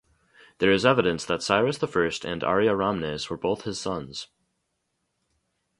[0.57, 1.87] There is evidence that Cyrus I
[2.27, 4.29] and Ariaramnes were both his sons.